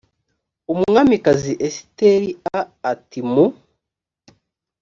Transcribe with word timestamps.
umwamikazi 0.73 1.51
esiteri 1.67 2.29
a 2.57 2.59
ati 2.91 3.19
mu 3.31 3.45